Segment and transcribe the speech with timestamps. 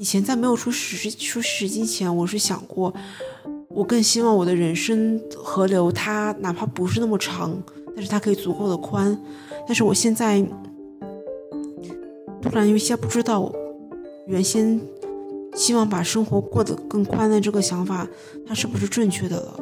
[0.00, 2.94] 以前在没有出实出实际前，我是想过，
[3.68, 7.62] 我更希望我的人生河流，它哪怕不是那么长，
[7.94, 9.14] 但是它可以足够的宽。
[9.66, 10.42] 但是我现在
[12.40, 13.52] 突然有些不知道，
[14.26, 14.80] 原先
[15.54, 18.08] 希望把生活过得更宽的这个想法，
[18.46, 19.60] 它是不是正确的了？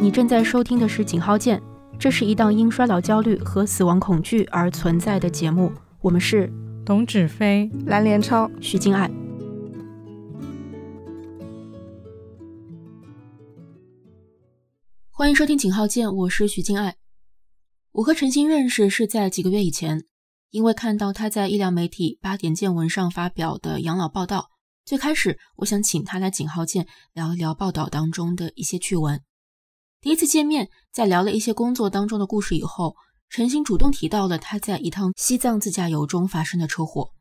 [0.00, 1.60] 你正在收听的是《井号键》。
[2.02, 5.72] 这是一档因衰老焦虑和死亡恐惧而存在的节目。
[6.00, 6.52] 我们是
[6.84, 9.08] 董芷飞、蓝连超、徐静爱。
[15.12, 16.96] 欢迎收听《井号键》，我是徐静爱。
[17.92, 20.02] 我和陈星认识是在几个月以前，
[20.50, 24.48] 因为看到他在医疗媒体八点见闻上发表的养老报道。
[24.84, 26.82] 最开始，我想请他来《井号键》
[27.12, 29.20] 聊一聊报道当中的一些趣闻。
[30.02, 32.96] 第一次见面，在聊了一些工作当中的故事以后，
[33.28, 37.12] 陈星主动提到了他在一趟西藏自驾游中发生的车祸。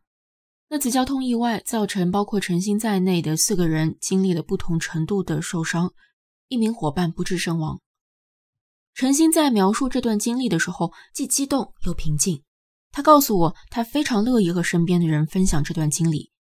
[0.67, 5.93] 那次交通意外造成包括陈星在内的四个人经历了不同程度的受伤，
[6.47, 7.79] 一名伙伴不治身亡。
[8.95, 12.41] 陈星在描述这段经历的时候，既激动又平静。
[12.91, 16.31] 他告诉我，他非常乐意和身边的人分享这段经历，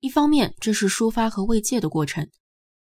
[0.00, 2.28] 一方面这是抒发和慰藉的过程。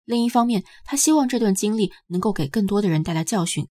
[0.06, 3.68] 另一方面，他希望这段经历能够给更多的人带来教训。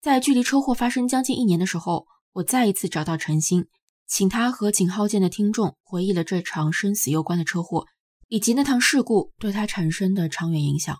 [0.00, 3.66] 在距离车祸发生将近一年的时候，我再一次找到陈星，
[4.06, 7.86] 请他和井号键的听众回忆了这场生死攸关的车祸，
[8.28, 10.94] 以及那趟事故对他产生的长远影响。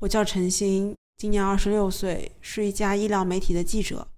[0.00, 4.08] 我叫陈星，今年二十六岁，是一家医疗媒体的记者。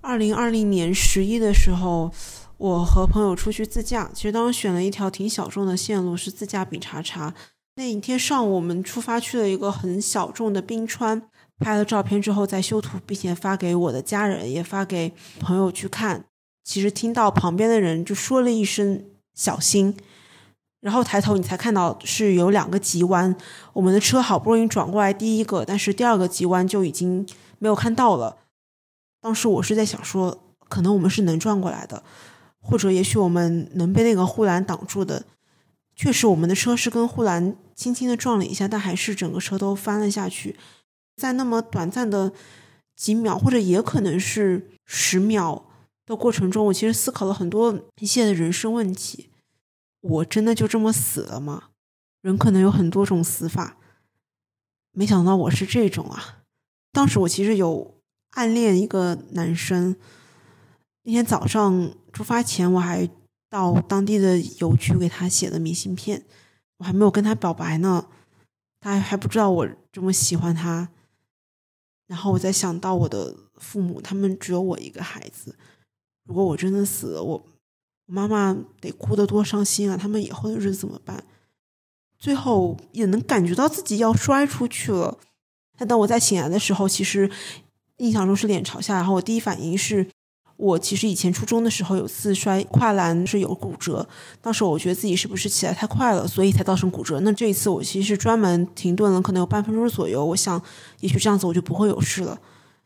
[0.00, 2.12] 二零二零年十一的时候，
[2.56, 7.34] 我和朋友出去自驾，其实当时选了一条挺小众的线路，是自驾比查查。
[7.78, 11.22] 那一天上午，我们出发去了一个很小众的冰川，
[11.60, 16.24] 拍了照片之后再修图，并且发给我的家人，也发给朋友去看。
[16.64, 19.96] 其实听到旁边的人就说了一声“小心”，
[20.82, 23.36] 然后抬头你才看到是有两个急弯，
[23.74, 27.24] 我们的车好不容易转过来第一个，但是第二个急弯就已经
[27.60, 28.38] 没有看到了。
[29.20, 30.36] 当时我是在想说，
[30.68, 32.02] 可能我们是能转过来的，
[32.60, 35.22] 或者也许我们能被那个护栏挡住的。
[35.98, 40.56] 确实，我们的车是跟护栏轻轻的撞了一下，但还是整个车都翻了下去。
[41.16, 42.32] 在那么短暂的
[42.94, 45.68] 几秒，或者也可能是十秒
[46.06, 49.30] 的过程中，我其实思考了很多一切的人生问题。
[50.00, 51.70] 我真的就这么死了吗？
[52.22, 53.76] 人可能有很多种死法，
[54.92, 56.38] 没想到我是这种啊！
[56.92, 57.96] 当时我其实有
[58.30, 59.96] 暗恋一个男生，
[61.02, 63.10] 那天早上出发前我还。
[63.50, 66.24] 到当地的邮局给他写的明信片，
[66.76, 68.06] 我还没有跟他表白呢，
[68.80, 70.90] 他还不知道我这么喜欢他。
[72.06, 75.56] 然后我再想到我的父母，他们只有我一个孩子，
[76.24, 77.44] 如果我真的死了，我
[78.06, 79.96] 我妈妈得哭得多伤心啊！
[79.96, 81.24] 他们以后的日子怎么办？
[82.18, 85.18] 最后也能感觉到自己要摔出去了。
[85.76, 87.30] 但当我在醒来的时候，其实
[87.98, 90.10] 印象中是脸朝下，然后我第一反应是。
[90.58, 94.06] 我其实以前初中的时候有次摔跨栏是有骨折，
[94.42, 97.20] 当时我觉得自己是不是起来太快了，所以才造成骨折。
[97.20, 100.60] 那这一次我其实是专门停顿了，可能有半分钟左右，我想
[100.98, 102.40] 也许这样子我就不会有事了。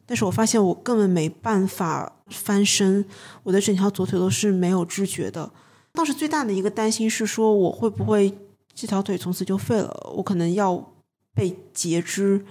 [0.05, 3.05] 但是我发现我根本没办法翻身，
[3.45, 5.51] 我的整条左腿都是没有知觉的。
[5.93, 8.37] 当时最大的一个担心是说我会不会
[8.75, 10.93] 这条腿从此就废了，我可能要
[11.35, 12.45] 被截肢。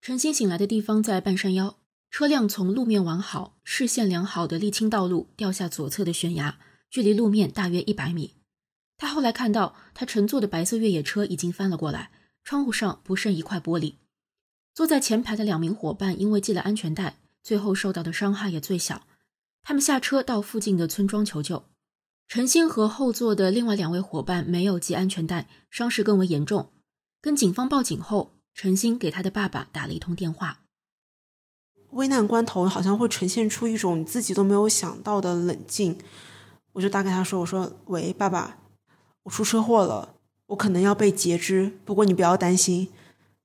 [0.00, 1.76] 晨星醒来的地方在半山腰。
[2.16, 8.36] 车辆从路面完好、视线良好的沥青道路掉下左侧的悬崖，距离路面大约一百米。
[8.96, 12.10] 他后来看到，他乘坐的白色越野车已经翻了过来，
[12.42, 13.96] 窗户上不剩一块玻璃。
[14.72, 19.06] 坐在前排的两名伙伴因为系了安全带，最后受到的伤害也最小。
[19.62, 21.66] 他们下车到附近的村庄求救。
[22.28, 26.72] 陈星和后座的另外两位伙伴没有系安全带，伤势更为严重。
[27.20, 30.62] 跟警方报警后，陈星给他的爸爸打了一通电话。
[31.96, 35.96] 危难关头好像会呈现出一种你自己都没有想到的冷静，
[36.74, 38.58] 我就打给他说：“我说喂，爸爸，
[39.22, 40.14] 我出车祸了，
[40.48, 42.88] 我可能要被截肢，不过你不要担心。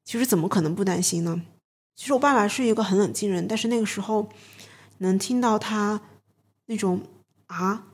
[0.03, 1.42] 其实怎么可能不担心呢？
[1.95, 4.27] 其实我爸爸是一个很冷静人，但是那个时候
[4.98, 6.01] 能听到他
[6.65, 7.01] 那种
[7.48, 7.86] 啊，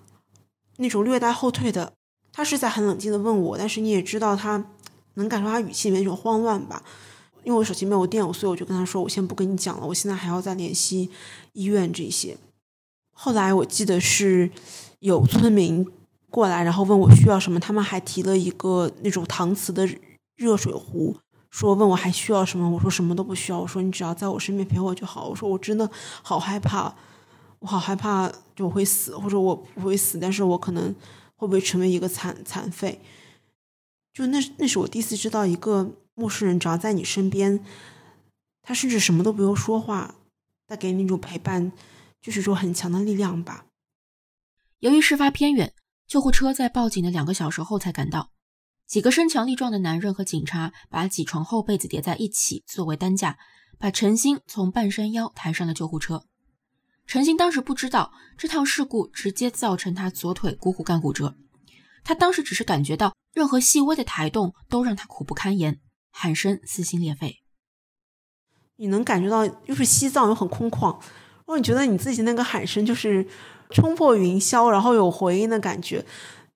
[0.78, 1.94] 那种略带后退的，
[2.34, 4.66] 他是在很冷静的问我，但是你也知道他
[5.14, 6.82] 能感受他语气里面那种慌乱吧。”
[7.48, 11.10] 因为我手机没有电，所以我就跟他说：“我先不跟你讲了，我现在还要再联系
[11.54, 12.38] 医院这些。”
[13.16, 14.52] 后来我记得是
[15.00, 15.90] 有村民
[16.30, 19.88] 过来，然后问我需要什么，他们还提了一个那种搪瓷的
[20.36, 21.16] 热水壶，
[21.50, 25.30] 说问我还需要什么，我说什么都不需要，我说你只要在我身边陪我就好。
[25.30, 25.90] 我说我真的
[26.22, 26.94] 好害怕，
[27.60, 30.94] 我好害怕就我会死，或者我不会死，但是我可能
[31.38, 33.00] 会不会成为一个残残废？
[34.14, 37.64] 就那那是我第一次知道，一个陌生人只要在你身边，
[38.64, 40.16] 他甚至什么都不用说话，
[40.66, 41.72] 带给你那种陪伴，
[42.20, 43.68] 就是说很强的力量吧。
[44.80, 45.76] 由于事发偏远，
[46.08, 48.32] 救护车在报警的两个小时后才赶到。
[48.88, 53.38] 几个身强力壮的男人和警察把几床厚被子叠在一起作为担架，
[53.78, 56.26] 把陈星从半山腰抬上了救护车。
[57.06, 61.38] 陈星当时不知道这趟事故直接造成他左腿股骨干骨折，
[62.04, 65.80] 他当时只是感觉到任何细微的抬动都让他苦不堪言，
[66.12, 67.42] 喊声撕心裂肺。
[68.78, 73.28] 你能感觉到又是西藏又很空旷，然后你觉得你自己那个喊声就是
[73.70, 76.06] 冲破云霄，然后有回音的感觉，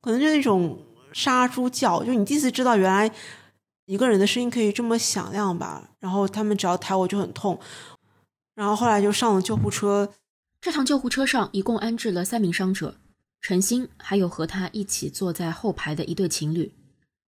[0.02, 0.86] 可能就那种。
[1.14, 3.12] 杀猪叫，就你第一次知道原来
[3.84, 5.90] 一个人的声音可以这么响亮吧？
[6.00, 7.60] 然后他们只要抬我就很痛，
[8.56, 10.14] 然后后来就上了救护车。
[10.62, 12.96] 这趟救护车上一共安置了三名伤者，
[13.42, 16.74] 陈鑫还有和他一起坐在后排的一对情侣。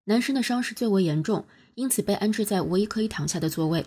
[0.04, 1.44] 男生的伤势最为严重，
[1.74, 3.86] 因此被安置在唯一可以躺下的座位。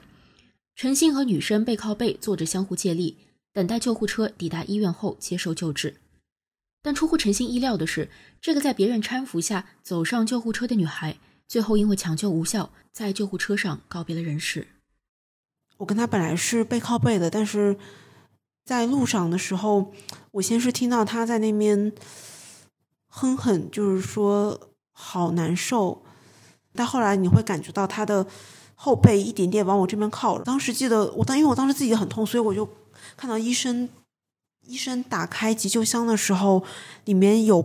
[0.76, 3.18] 陈鑫和女生背靠背坐着，相互借力，
[3.52, 5.96] 等待救护车抵达医院后接受救治。
[6.84, 11.18] 但出乎陈星意料的是，这个在别人搀扶下走上救护车的女孩，
[11.48, 14.68] 最后因为抢救无效，在救护车上告别了人世。
[15.78, 17.78] 我跟她本来是背靠背的，但是
[18.64, 19.94] 在路上的时候，
[20.32, 21.92] 我先是听到她在那边
[23.08, 26.06] 哼哼，就是说好难受。
[26.78, 28.26] 但后来你会感觉到他的
[28.76, 30.44] 后背一点点往我这边靠了。
[30.46, 32.70] 当时记得我当，因为我当时自己很痛，所以我就
[33.18, 33.90] 看到医生。
[34.70, 36.62] 医生打开急救箱的时候，
[37.06, 37.62] 里面有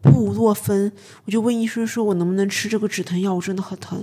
[0.00, 0.90] 布洛芬，
[1.26, 3.34] 我就问医生说：“我能不能吃这个止疼药？
[3.34, 4.02] 我真的很疼。”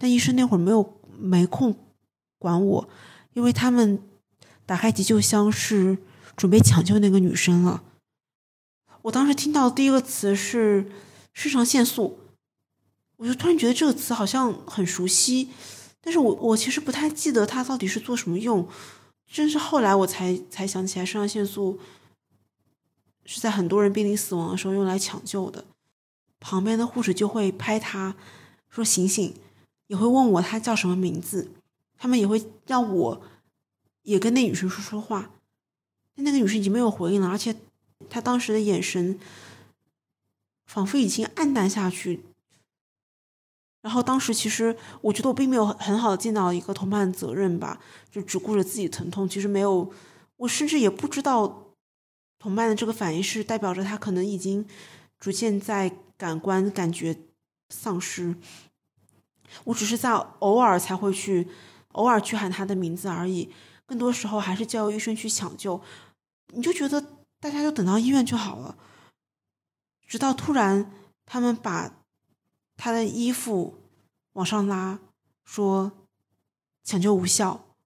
[0.00, 1.76] 但医生那会儿没有没空
[2.38, 2.88] 管我，
[3.34, 4.00] 因为他们
[4.64, 5.98] 打开急救箱是
[6.38, 7.82] 准备抢救那个女生了。
[9.02, 10.90] 我当时听到第一个词是
[11.34, 12.19] 肾上腺素，
[13.20, 15.50] 我就突然觉得这个词好像很熟悉，
[16.00, 18.66] 但是我我其实不太记得它到底是做什么用。
[19.30, 21.78] 真是后来我才才想起来，肾上腺素
[23.26, 25.66] 是在很多人濒临死亡的时候用来抢救的。
[26.40, 28.16] 旁边的护士就会拍他
[28.70, 29.34] 说：“醒醒！”
[29.88, 31.50] 也会问我他叫什么名字。
[31.98, 33.22] 他们也会让我
[34.04, 35.30] 也跟那女生说说话。
[36.16, 37.54] 但那个女生已经没有回应了，而且
[38.08, 39.20] 她当时的眼神
[40.64, 42.24] 仿佛已经暗淡下去。
[43.82, 47.80] 然后当时其实我觉得我并没有很好的尽到一个同伴的责任吧，
[48.10, 49.90] 就只顾着自己疼痛，其实没有，
[50.36, 51.72] 我甚至也不知道
[52.38, 54.66] 同伴的这个反应是代表着他可能已经
[55.18, 57.16] 逐渐在感官感觉
[57.70, 58.34] 丧失，
[59.64, 61.48] 我只是在偶尔才会去
[61.92, 63.50] 偶尔去喊他的名字而已，
[63.86, 65.80] 更多时候还是叫医生去抢救，
[66.48, 67.00] 你就觉得
[67.40, 68.76] 大家就等到医院就好了，
[70.06, 70.92] 直到突然
[71.24, 71.96] 他们把。
[72.82, 73.74] 他的衣服
[74.32, 74.98] 往上拉，
[75.44, 75.92] 说
[76.82, 77.76] 抢救无效，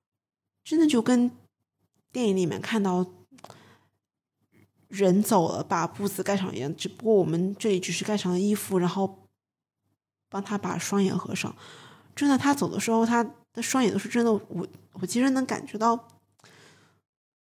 [0.62, 1.32] 真的就跟
[2.12, 3.05] 电影里面看到
[4.87, 6.73] 人走了，把布子盖上一样。
[6.76, 9.26] 只不过我们这里只是盖上了衣服，然后
[10.29, 11.52] 帮他把双眼合上。
[12.14, 14.32] 真的，他走的时候，他的双眼都是真的。
[14.32, 15.97] 我我其实能感觉到，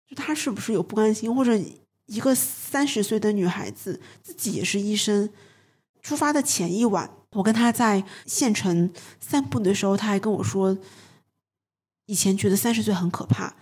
[0.06, 1.54] 就他是不是有不甘心，或者
[2.06, 5.28] 一个三十岁的女孩子自己也是医生，
[6.00, 7.10] 出发的前一晚。
[7.34, 10.76] 我跟他在县城散步的时候，他还跟我说，
[12.06, 13.54] 以前觉得三十岁很可怕，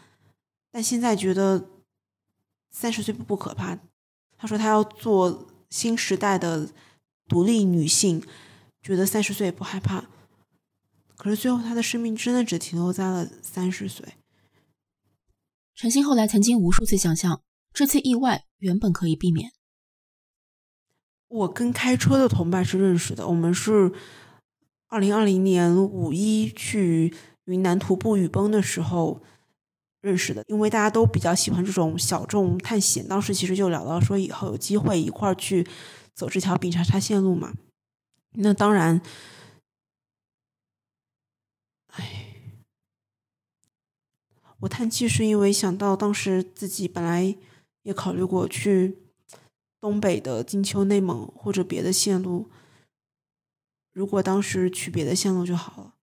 [0.70, 1.68] 但现在觉得
[2.70, 3.78] 三十岁不可怕。
[4.36, 6.70] 他说他要做新时代的
[7.28, 8.22] 独立女性，
[8.82, 10.04] 觉得三十岁不害怕。
[11.16, 14.16] 可是最后，他的生命真的只停留在了三十岁。
[15.74, 19.52] 陈星后来曾经无数次想象，这次意外原本可以避免。
[21.32, 23.90] 我跟开车的同伴是认识的，我们是
[24.88, 27.14] 二零二零年五一去
[27.46, 29.22] 云南徒步雨崩的时候
[30.02, 35.66] 认识的，因为大家都比较喜欢这种小众探险，当时其实就聊到说以后有机会一块儿去
[36.12, 37.54] 走这条丙察察线路嘛。
[38.32, 39.00] 那当然，
[41.86, 42.26] 哎，
[44.60, 47.34] 我叹气是因为想到当时自己本来
[47.84, 48.98] 也考虑过去。
[49.82, 52.48] 东北的金秋、内蒙或者别的线路，
[53.92, 55.94] 如果当时去别的线路就好了。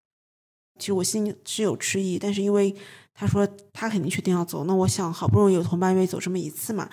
[0.77, 2.75] 其实我心里是有迟疑，但是因为
[3.13, 6.89] 他说他肯定确定要走，那我想好不容易有同伴愿意走这么一次嘛，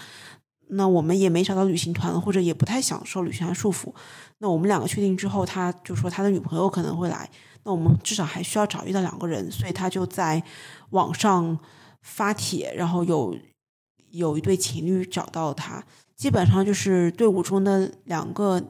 [0.68, 3.92] 那我们也没找到旅行团，或者也不太想受旅行团束缚。
[4.38, 7.28] 那我们两个确定之后，他就说他的女朋友可能会来，
[7.64, 10.40] 那我们至少还需要找一到两个人，所以他就在
[10.90, 11.58] 网上
[12.02, 13.36] 发帖，然后有
[14.10, 15.84] 有一对情侣找到他，
[16.16, 18.62] 基本上就是队伍中的两个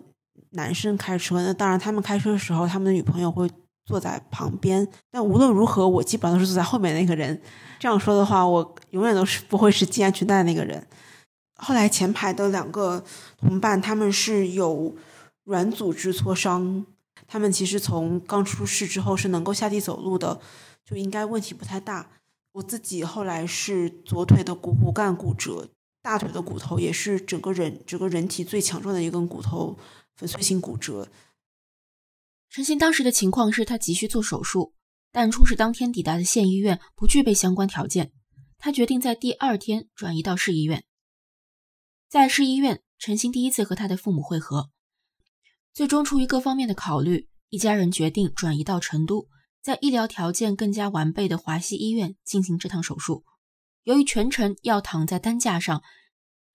[0.51, 3.49] 男生开车，那当然他们开车的时候，他们的女朋友会
[3.85, 7.41] 坐在旁边，但无论如何，我基本上都是坐在后面那个人。
[7.79, 10.85] 这样说的话，我永远都是不会是系安全带那个人。
[11.55, 13.05] 后来前排的两个
[13.39, 14.95] 同伴，他们是有
[15.45, 16.85] 软组织挫伤。
[17.29, 20.41] 他们其实从刚出事之后是能够下地走路的，
[20.85, 22.09] 就应该问题不太大。
[22.53, 25.69] 我自己后来是左腿的股骨干骨折，
[26.07, 29.77] 大腿的骨头也是整个人整个人体最强壮的一根骨头
[30.15, 31.09] 粉碎性骨折。
[32.49, 34.73] 陈鑫当时的情况是他急需做手术，
[35.11, 38.13] 但出事当天抵达的县医院不具备相关条件，
[38.57, 40.85] 他决定在第二天转移到市医院。
[42.09, 44.71] 在市医院，陈鑫第一次和他的父母会合。
[45.75, 49.27] 最终，出于各方面的考虑，一家人决定转移到成都，
[49.61, 53.25] 在医疗条件更加完备的华西医院进行这趟手术。
[53.87, 55.81] 由于全程要躺在担架上，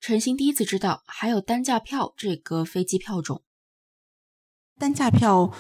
[0.01, 3.41] 陈鑫第一次知道还有担架票这个飞机票种。
[4.77, 5.53] 担架票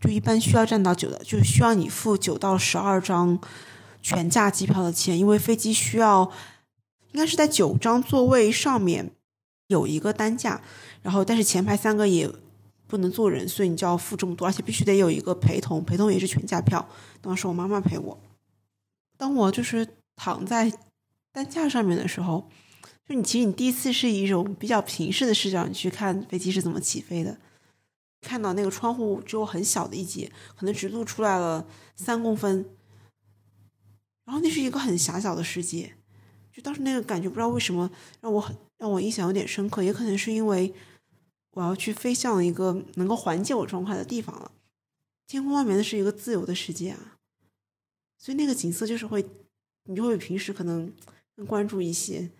[0.00, 3.40] 就一般需要占到九的，就需要你付九到十二张
[4.00, 6.30] 全价机票的钱，因为飞机需要
[7.10, 9.10] 应该是在九张座位上面
[9.66, 10.62] 有一个担架，
[11.02, 12.32] 然后但是前排三个也。
[12.88, 16.88] 不能坐人，所以你就要付这么多，而且必须得有一个陪同，陪同也是全价票。
[17.20, 18.16] 当时我妈妈陪我，
[19.18, 20.72] 当我就是躺在
[21.30, 22.50] 担架上面的时候，
[23.06, 27.38] 就你其实你第一次是以一种比较平视的视角，你去看飞机是怎么起飞的，
[28.22, 32.68] 看到那个窗户只有很小的一截，可能只露出来了三公分，
[34.24, 35.94] 然后那是一个很狭小的世界，
[36.52, 40.74] 就当时那个感觉不知道为什么让我很让我印象有点深刻，也可能是因为。
[41.52, 44.52] 我要去飞向一个能够缓解我状态的地方了。
[45.26, 47.16] 天空外面的是一个自由的世界啊，
[48.18, 49.26] 所以那个景色就是会，
[49.86, 50.92] 你就会比平时可能
[51.34, 52.30] 更关注一些。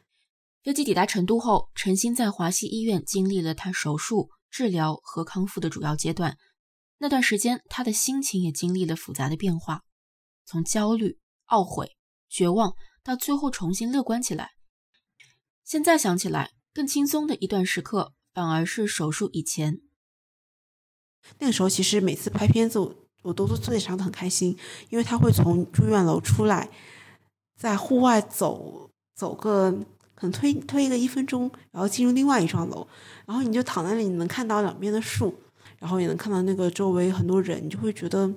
[0.62, 6.36] 飞机抵达成都后，陈鑫在华西医院经历了他手术、治疗和康复的主要阶段。
[6.98, 9.82] 那段时间，他的心情也经历了复杂的变化，
[10.44, 11.96] 从焦虑、懊悔、
[12.28, 14.52] 绝望，到最后重新乐观起来。
[15.64, 18.12] 现在想起来，更轻松的一段时刻。
[18.36, 19.80] 反而是手术以前，
[21.38, 24.58] 那个时候其实每次拍片子，我我都都非常的很开心，
[24.90, 26.70] 因为他会从住院楼出来，
[27.56, 29.72] 在户外走走个
[30.14, 32.86] 可能推推一个一分钟，然后进入另外一幢楼，
[33.24, 35.34] 然后你就躺在那里，你能看到两边的树，
[35.78, 38.32] 然后也能看到那个周围很多人，你就会觉得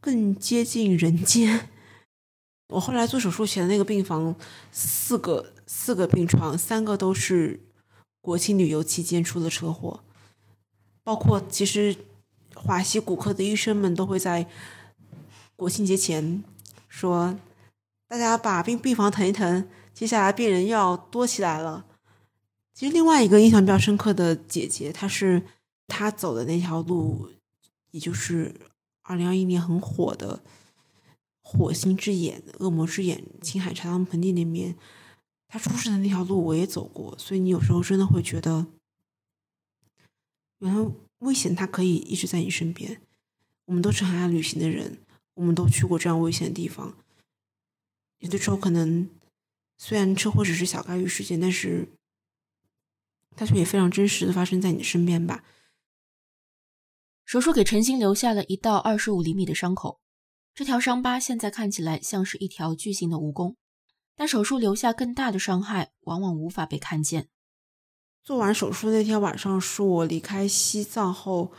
[0.00, 1.68] 更接近人间。
[2.68, 4.34] 我后来做手术前的那个病房，
[4.72, 7.60] 四个四个病床，三个都是。
[8.22, 10.04] 国庆旅游期间出的车祸，
[11.02, 11.96] 包括其实
[12.54, 14.46] 华西骨科的医生们都会在
[15.56, 16.44] 国庆节前
[16.86, 17.34] 说
[18.10, 21.86] ：“大家把病病房腾一腾，接下来病人要多起来了。”
[22.74, 25.40] 其实另外一个印象比较深刻的姐姐，她是
[25.86, 27.28] 她走的那条路，
[27.92, 28.52] 也就是
[29.02, 30.38] 二零二一年很火的
[31.40, 34.74] 《火星之眼》《恶魔之眼》青海茶汤盆地那边。
[35.46, 38.66] 他出事的那条路我也走过，所以你有时候真的会觉得，
[40.58, 40.90] 原来
[41.20, 43.00] 危险它可以一直在你身边。
[43.66, 44.98] 我们都是很爱旅行的人，
[45.34, 46.96] 我们都去过这样危险的地方。
[48.20, 49.10] 有的时候可能
[49.76, 51.88] 虽然车祸只是小概率事件，但是
[53.36, 55.44] 它却也非常真实的发生在你身边吧。
[57.24, 60.00] 手术给陈星留下了一道二十五厘米的伤口，
[60.54, 63.54] 这条伤疤现在看起来像是一条巨型的蜈蚣。
[64.16, 67.28] 但手术留下更大的伤害，往往无法被看见。
[68.22, 71.52] 做完手术那天晚上是我离开西藏后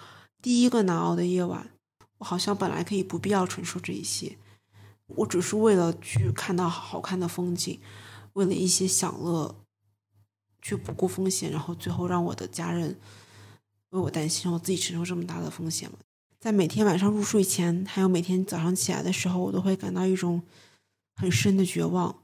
[0.43, 1.71] 第一个难熬的夜晚。
[2.19, 4.37] 我好像本来可以不必要承受这一些，
[5.15, 7.79] 我只是为了去看到好看的风景，
[8.33, 9.55] 为了一些享乐，
[10.61, 12.99] 去不顾风险，然后最后让我的家人
[13.89, 15.89] 为我担心，我自己承受这么大的风险
[16.39, 20.41] 在每天晚上入睡前，还有每天早上起来的时候，我都会感到一种
[21.15, 22.23] 很深的绝望。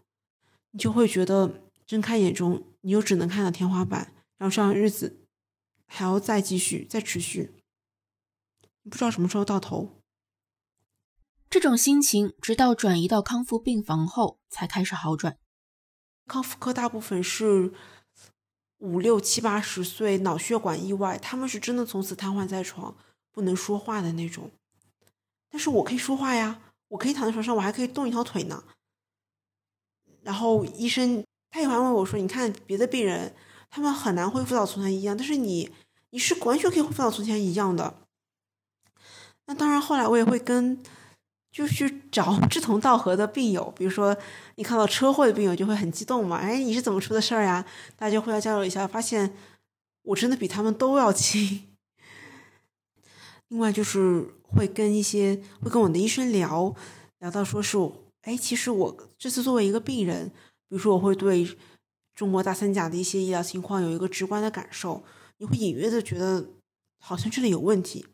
[0.72, 5.20] 你就会觉得睁开眼中，你又只能看到天花板，然后这样日子
[5.86, 7.52] 还要再继续、再持续，
[8.84, 9.97] 不知道什么时候到头。
[11.50, 15.38] 这种心情直到转移到康复病房后才开始好转。
[16.26, 17.74] 康复科大部分是
[18.80, 22.98] 五六七八十岁脑血管意外，他们是真的从此瘫痪在床，
[23.32, 24.52] 不能说话的那种。
[25.50, 28.64] 但是我可以说话呀，我可以躺在床上，我还可以动一条腿呢。
[30.22, 33.34] 然后医生他也还问我说：“你看别的病人，
[33.70, 35.72] 他们很难恢复到从前一样，但是你
[36.10, 38.02] 你是完全可以恢复到从前一样的。”
[39.48, 40.84] 那当然，后来我也会跟
[41.58, 44.16] 就去找 志同道合的病友，比如说
[44.58, 47.66] 你看到车祸的病友就会很激动嘛，哎，你是怎么出的事儿呀？
[47.96, 49.36] 大家互相交流一下，发现
[50.04, 51.64] 我真的比他们都要轻。
[53.48, 56.76] 另外就是会跟一些会跟我的医生聊
[57.18, 57.76] 聊到说是，
[58.22, 60.30] 哎，其实我这次作为一个病人，
[60.70, 61.58] 比如说我会对
[62.14, 65.04] 中国大三甲的一些医疗情况有一个直观的感受，
[65.40, 66.52] 你会隐约的觉得
[67.00, 68.06] 好像这里有问题。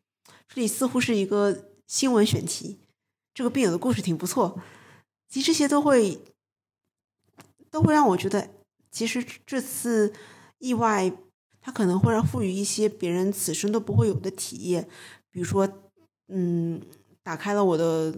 [0.47, 2.79] 这里似乎是一个新闻选题，
[3.33, 4.61] 这个病友的故事挺不错。
[5.27, 6.19] 其实这些都会
[7.71, 8.49] 都会让我觉得，
[8.91, 10.13] 其实这次
[10.59, 11.11] 意外，
[11.59, 14.87] 它可能会让赋予一些别人此生都不会有的体验，
[15.31, 15.67] 比如说，
[16.27, 16.81] 嗯，
[17.23, 18.15] 打开了我的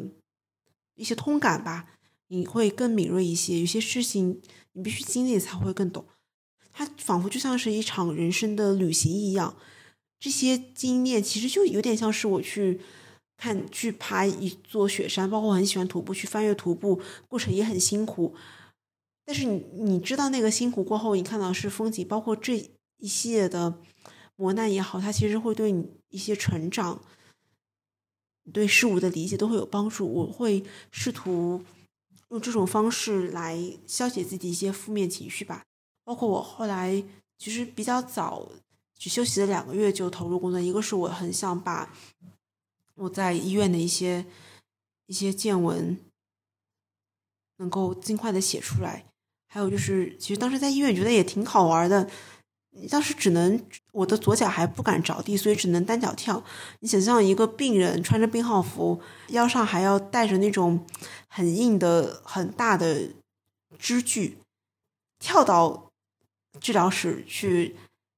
[0.95, 1.87] 一些通感吧，
[2.27, 3.59] 你会更敏锐一些。
[3.59, 4.41] 有些事情
[4.73, 6.05] 你必须经历才会更懂，
[6.73, 9.55] 它仿佛就像是一场人生的旅行一样。
[10.19, 12.81] 这些经验其实就有点像是我去
[13.37, 18.35] 看去爬一座雪山，包括我很喜欢徒步，去翻越徒步过程也很辛苦。
[19.25, 23.79] 但是你你知道那个辛苦过后，你看到是风景，包括这一系列的
[24.35, 27.01] 磨难也好，它其实会对你一些成长、
[28.53, 30.07] 对事物的理解都会有帮助。
[30.07, 31.63] 我会试图
[32.29, 35.63] 用这种方式来消解自己一些负面情绪吧。
[36.03, 37.03] 包括我后来
[37.37, 38.49] 其实比较早。
[38.97, 41.93] 只休息了两个月就投入工作，一个是我很想把
[42.95, 44.25] 我在医院的一些
[45.05, 45.99] 一些见闻
[47.57, 49.05] 能够尽快的写出来，
[49.47, 52.09] 还有就是其实当时在医院觉得也挺好玩的，
[52.89, 56.43] 当时只能我的左脚还不敢着地，所以只能单脚跳。
[56.79, 60.85] 你想象一个病人穿着病号服，腰上还要带着那种
[61.27, 63.09] 很硬的很大的
[63.79, 64.37] 支具，
[65.19, 65.91] 跳到
[66.59, 67.75] 治疗室去。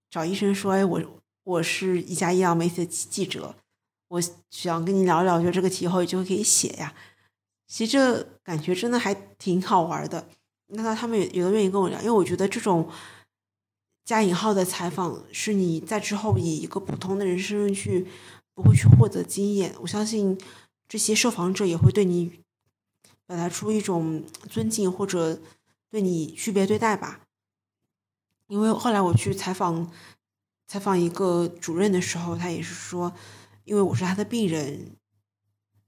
[0.10, 3.58] 找医生说：“哎，我我是一家医疗媒体的记者，
[4.10, 6.94] 我想跟你聊聊，就这个题后就可以写呀。
[7.68, 10.28] 其实这感觉真的还挺好玩的。
[10.68, 12.90] 那他们有有的愿意跟我聊，因为我觉得这种
[14.06, 18.08] 加引号的采访是你在之后以一个普通的人身份去
[18.54, 19.74] 不会去获得经验。
[19.82, 20.38] 我相信
[20.88, 22.40] 这些受访者也会对你
[23.26, 25.40] 表达出一种尊敬或者
[25.90, 27.22] 对你区别对待吧。”
[28.48, 29.92] 因为后来我去采访
[30.68, 33.14] 采访一个主任的时候，他也是说，
[33.68, 34.96] 因为我是他的病人，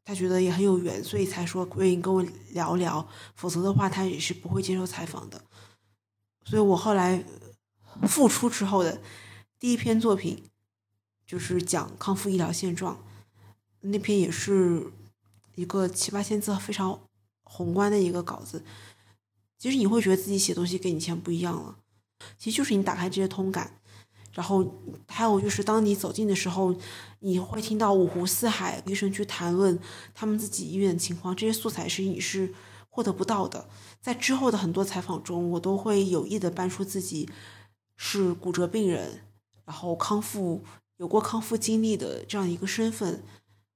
[0.03, 5.41] 他觉得也很有缘，所以才说愿意跟我聊聊，否则的话他也是不会接受采访的。
[6.43, 7.23] 所以我后来
[8.03, 9.01] 复出之后的
[9.57, 10.43] 第一篇作品
[11.25, 13.01] 就是讲康复医疗现状，
[13.79, 14.91] 那篇也是
[15.55, 16.99] 一个七八千字非常
[17.43, 18.65] 宏观的一个稿子。
[19.57, 21.77] 其实你会觉得自己写东西跟以前不一样了。
[22.37, 23.78] 其实就是你打开这些通感，
[24.31, 24.65] 然后
[25.07, 26.75] 还有就是当你走近的时候，
[27.19, 29.77] 你会听到五湖四海医生去谈论
[30.13, 32.53] 他们自己医院的情况，这些素材是你是
[32.89, 33.67] 获得不到的。
[33.99, 37.29] 在之后的很多采访中，我都会有意的搬出自己
[37.97, 39.23] 是骨折病人，
[39.65, 40.63] 然后康复
[40.97, 43.23] 有过康复经历的这样一个身份，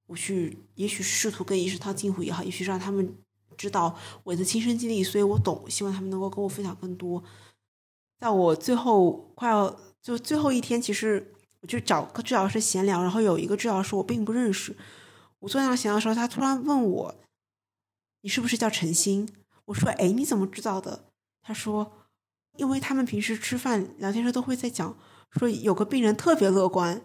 [0.06, 3.14] 我去也许试图跟医生套近乎也好，也许让他们
[3.56, 7.22] 知道我的亲身经历，所以我懂，希望他们能够跟我分享更多。
[8.20, 14.76] 在我最后快要就最后一天，其实我就找个治疗师闲聊，然后有一个治疗师我并不认识。
[15.38, 17.14] 我坐在那闲聊的时候，他突然问我
[18.20, 19.26] ：“你是不是叫陈星？”
[19.64, 21.06] 我说：“哎，你怎么知道的？”
[21.40, 21.90] 他说
[22.58, 24.94] ：“因为他们平时吃饭聊天时都会在讲，
[25.30, 27.02] 说有个病人特别乐观，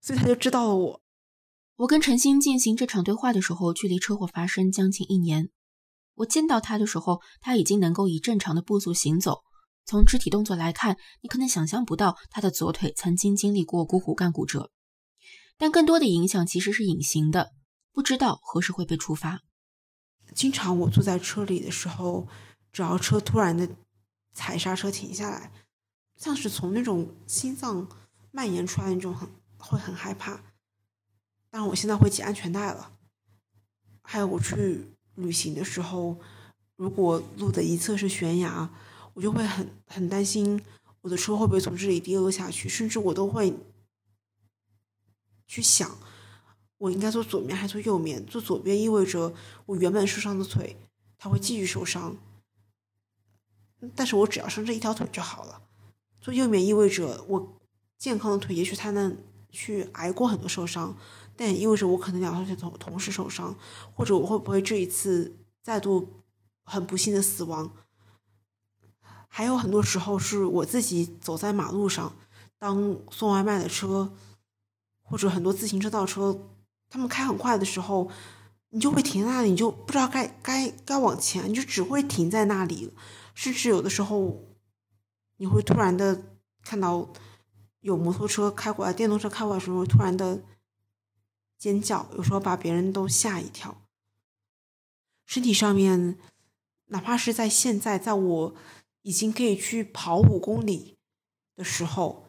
[0.00, 1.00] 所以他就知道了我。”
[1.76, 5.50] 我跟陈星进行这场对话的时候，距离车祸发生将近一年。
[6.14, 9.42] 我见到他的时候，他已经能够以正常的步速行走。
[9.88, 14.70] 从肢体动作来看，你可能想象不到他的左腿曾经经历过股骨干骨折，
[15.56, 17.52] 但更多的影响其实是隐形的，
[17.90, 19.40] 不知道何时会被触发。
[20.34, 22.28] 经常我坐在车里的时候，
[22.70, 23.66] 只要车突然的
[24.34, 25.50] 踩刹车停下来，
[26.16, 27.88] 像是从那种心脏
[28.30, 30.34] 蔓延出来那种很会很害怕。
[31.48, 32.92] 当然我现在会系安全带了。
[34.02, 36.20] 还有我去旅行的时候，
[36.76, 38.70] 如果路的一侧是悬崖。
[39.18, 40.62] 我就会很很担心
[41.00, 43.52] 我的车会不会从这里跌落下去，甚至我都会
[45.44, 45.98] 去想，
[46.76, 48.24] 我应该坐左面还是坐右面？
[48.26, 49.34] 坐左边意味着
[49.66, 50.76] 我原本受伤的腿，
[51.18, 52.16] 它会继续受伤，
[53.96, 55.62] 但是我只要伤这一条腿就好了。
[56.20, 57.60] 坐右面意味着我
[57.98, 59.16] 健康的腿，也许它能
[59.50, 60.96] 去挨过很多受伤，
[61.34, 63.58] 但也意味着我可能两条腿同同时受伤，
[63.96, 66.22] 或者我会不会这一次再度
[66.62, 67.72] 很不幸的死亡？
[69.38, 72.12] 还有很多时候是我自己走在马路上，
[72.58, 74.12] 当送外卖的车
[75.00, 76.50] 或者很多自行车倒车
[76.88, 78.10] 他们开很快的时候，
[78.70, 82.92] 你就会停在那里，你就不知道该该该往前，你就只会停在那里，
[83.32, 84.44] 甚至有的时候
[85.36, 86.20] 你会突然的
[86.64, 87.08] 看到
[87.78, 90.42] 有摩托车开过来、电动车开过来的时候，突然的
[91.56, 93.86] 尖叫，有时候把别人都吓一跳。
[95.26, 96.18] 身体上面，
[96.86, 98.54] 哪怕是在现在，在我
[99.02, 100.96] 已经可以去跑五公里
[101.54, 102.26] 的时候。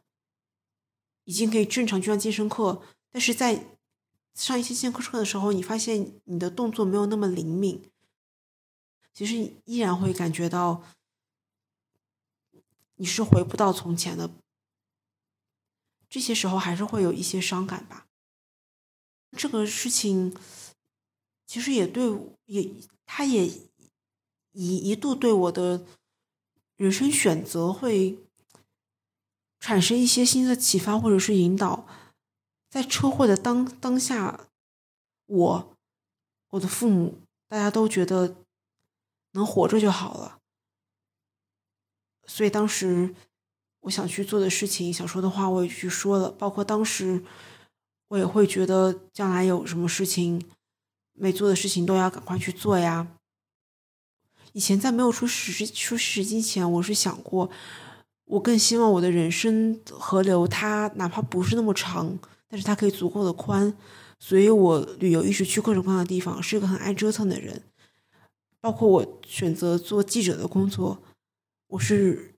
[1.26, 3.78] 已经可以正常去上健身课，但是在
[4.34, 7.92] 上一些健身课的时候，你发现你的动作没有那么灵敏，
[9.14, 10.82] 其实依然会感觉到
[12.96, 14.32] 你是回不到从前的。
[16.10, 18.08] 这些时候还是会有一些伤感吧。
[19.38, 20.36] 这个事情
[21.46, 22.12] 其实也对，
[22.46, 22.74] 也
[23.06, 23.46] 他也
[24.54, 25.86] 一一度对我的
[26.80, 28.18] 人生选择会。
[29.62, 31.86] 产生一些新的启发或者是引导，
[32.70, 34.48] 在车祸的当当下，
[35.26, 35.78] 我、
[36.52, 38.38] 我的父母，大家都觉得
[39.32, 40.40] 能活着就好了。
[42.26, 43.14] 所以当时
[43.82, 46.32] 我想去做的事情、想说的话，我也去说了。
[46.32, 47.22] 包括当时
[48.08, 50.50] 我也会觉得，将来有什么事情
[51.12, 53.19] 没做的事情，都要赶快去做呀。
[54.54, 57.50] 以前在没有出实出实际前，我是想过。
[58.26, 63.76] 我更希望我的人生河流，它哪怕不是那么长，但是它可以足够的宽。
[64.20, 67.64] 所以我旅游一直去各种各样的地方，是一个很爱折腾的人。
[68.62, 71.02] 包括我选择做记者的工作，
[71.70, 72.36] 我是，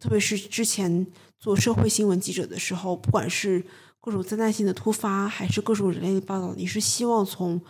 [0.00, 1.06] 特别是之前
[1.38, 3.64] 做社会新闻记者的时候，不管是
[4.00, 7.60] 各种灾难性的突发，还是各种人类的报道，你是希望从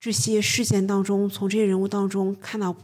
[0.00, 2.76] 这些事件当中，从这些人物当中看到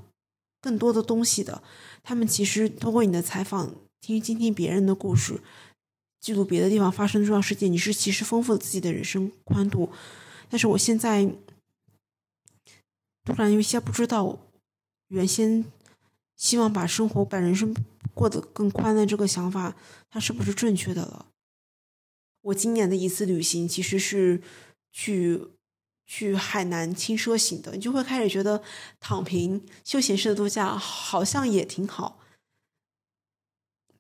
[0.61, 1.63] 更多的东西的。
[2.03, 5.41] 他们其实通过你的采访，听倾听别人的故事，
[6.21, 9.91] 记录别的地方发生的重要事件，你是其实丰富了自己的人生宽度。
[10.51, 11.25] 但是我现在
[13.25, 14.39] 突然有些不知道，
[15.09, 15.65] 原先
[16.37, 17.75] 希望把生活、把人生
[18.13, 19.77] 过得更宽的这个想法，
[20.11, 21.27] 它是不是正确的了？
[22.43, 24.43] 我今年的一次旅行其实是
[24.91, 25.43] 去。
[26.07, 28.63] 去海南轻奢型的，你就会开始觉得
[29.01, 32.21] 躺平休闲式的度假好像也挺好。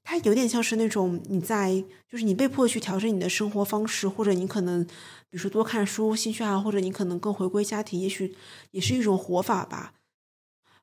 [0.06, 4.92] 它有点像是那种你在，就是你被迫去调整你的生活方式，或者你可能，比
[5.30, 8.36] 如说多看书、兴趣爱好，或者你可能更回归家庭，也许
[8.72, 9.94] 也是一种活法吧。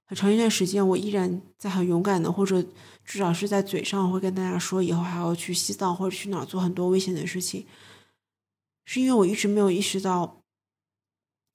[0.06, 2.66] 很长一段时间，我依然在很勇敢的，或者
[3.06, 7.68] 至少是在嘴上会跟大家说，以后还要去西藏或者去哪做很多危险的事情，
[8.86, 10.41] 是因为我一直没有意识到。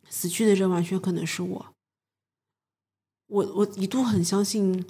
[0.09, 1.75] 死去的人完全可能是我，
[3.27, 4.87] 我我一度很相信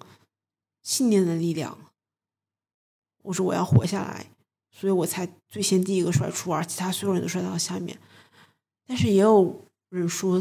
[0.82, 1.78] 信念的力量。
[3.22, 4.30] 我说我要活下来，
[4.70, 7.98] 所以我才最先第一个摔出，而其他所有人都摔到下面。
[8.86, 10.40] 但是也有人说，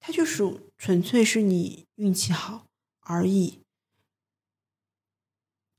[0.00, 0.42] 他就是
[0.78, 2.66] 纯粹是你运气好
[3.00, 3.60] 而已。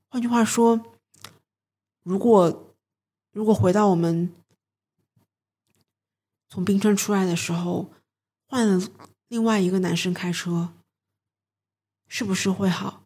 [0.08, 0.96] 换句话说，
[2.02, 2.74] 如果
[3.32, 4.32] 如果回到我们
[6.48, 7.90] 从冰川出来的时候。
[8.46, 8.80] 换了
[9.28, 10.72] 另外一个男生开车，
[12.06, 13.02] 是不是会好？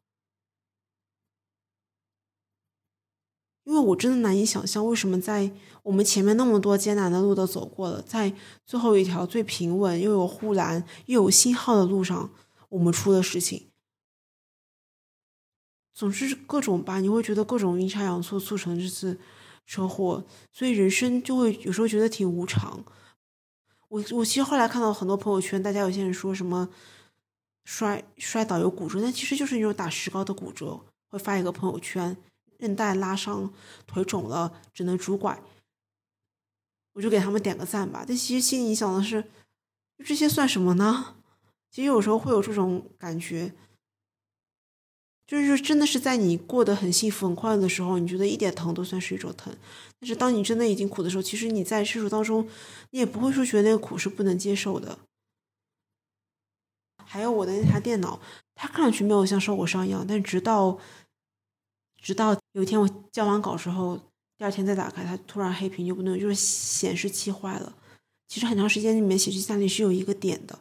[3.64, 5.52] 因为我真的难以想象，为什么在
[5.84, 8.34] 我们前面那么多艰难的路都走过了，在
[8.66, 12.30] 最后一条最平稳又有护栏又有信号的路上，
[12.68, 13.68] 我们出了事情。
[15.94, 19.20] 总之各种吧，你会觉得各种阴差阳错促成这次
[19.66, 22.84] 车祸，所以人生就会有时候觉得挺无常。
[23.90, 26.68] 我我其实后来看到很多朋友圈，大家有些人说什么
[27.64, 32.16] 摔摔倒有骨折，但其实就是那种打石膏的骨折，会发一个朋友圈，
[32.58, 33.52] 韧带拉伤，
[33.88, 35.42] 腿肿了，只能拄拐。
[36.92, 38.04] 我就给他们点个赞吧。
[38.06, 39.24] 但其实心里想的是，
[40.04, 41.16] 这些算什么呢？
[41.72, 43.52] 其实有时候会有这种感觉。
[45.38, 49.56] 就是真的是在你过得很幸福、很快乐的时候，你觉得一点疼都算是一种疼。
[50.00, 52.48] 但是当你真的已经苦的时候，其实你在世俗当中，
[52.90, 54.98] 你也不会说觉得那个苦是不能接受的。
[57.04, 58.20] 还有我的那台电脑，
[58.56, 60.76] 它看上去没有像受过伤一样，但直到
[62.02, 63.96] 直到有一天我交完稿之后，
[64.36, 67.76] 第二天再打开，它突然黑屏就不能，就是显示器坏了。
[68.26, 70.58] 其实很长时间里面显示器下面是有一个点的，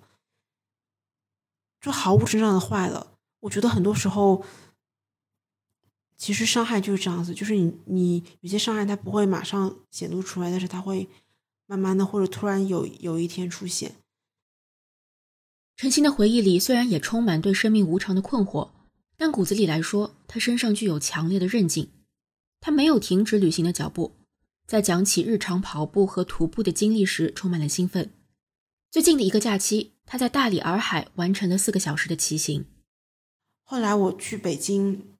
[1.81, 3.15] 就毫无征兆的坏了。
[3.41, 4.43] 我觉得很多时候，
[6.17, 11.07] 其实伤害就是这样子，就是你你有些伤害它不会马上显露出来，但是它会
[11.65, 13.95] 慢慢的或者突然有有一天出现。
[15.77, 18.71] 陈星的回忆里虽然也充满对生命无常的困惑，
[19.15, 21.89] 但骨子里来说，他身上具有强烈的韧劲。
[22.59, 24.17] 他没有停止旅行的脚步，
[24.67, 28.11] 在讲起日常跑步和徒步的经历时，充满了兴奋，
[28.91, 32.65] 最近的一个假期，他在大理洱海完成了四个小时的骑行。
[33.69, 35.15] 后来我去北京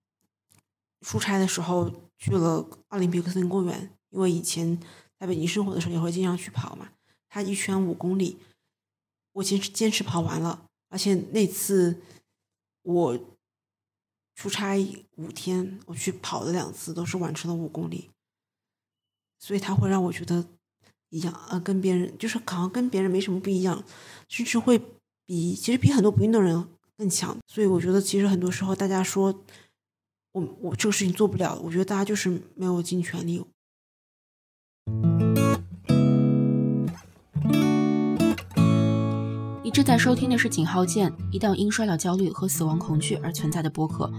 [1.02, 4.76] 出差的时候，去了奥林匹克森林公园，因为以前
[5.20, 6.90] 在北京生活的时候也会经常去跑嘛。
[7.28, 8.40] 它一圈五公里，
[9.34, 12.02] 我坚持坚持跑完了，而且那次
[12.82, 13.20] 我
[14.34, 14.80] 出差
[15.18, 18.10] 五天，我去跑了两次，都是完成了五公里，
[19.38, 20.44] 所以它会让我觉得
[21.10, 23.86] 一样，呃，跟别人就是好像跟别人没什么不一样，
[24.28, 24.80] 甚至会
[25.28, 26.68] 比其实比很多不运动人
[27.00, 27.38] 更强。
[27.48, 29.34] 所以我觉得其实很多时候大家说
[30.34, 33.42] 我我这个事情做不了，我觉得大家就是没有尽全力。
[39.64, 44.12] 你正在收听的是井号键，一档因衰老焦虑和死亡恐惧而存在的播客。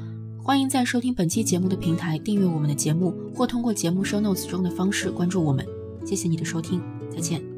[0.42, 5.66] 欢迎在收听本期节目的平台订阅我们的节目，或通过节目 show notes 中的方式关注我们。
[6.06, 7.49] 谢谢你的收听，再见。